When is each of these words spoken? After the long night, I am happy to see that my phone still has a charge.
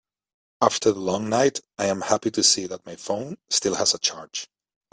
After 0.63 0.91
the 0.91 0.99
long 0.99 1.29
night, 1.29 1.59
I 1.77 1.85
am 1.85 2.01
happy 2.01 2.31
to 2.31 2.41
see 2.41 2.65
that 2.65 2.87
my 2.87 2.95
phone 2.95 3.37
still 3.51 3.75
has 3.75 3.93
a 3.93 3.99
charge. 3.99 4.47